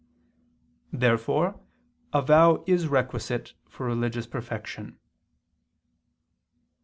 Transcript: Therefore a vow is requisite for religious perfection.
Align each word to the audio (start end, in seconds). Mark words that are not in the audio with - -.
Therefore 0.91 1.61
a 2.11 2.23
vow 2.23 2.63
is 2.65 2.87
requisite 2.87 3.53
for 3.67 3.85
religious 3.85 4.25
perfection. 4.25 4.97